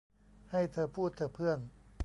[0.51, 1.59] ให้เธอพูดเถอะเพื่อน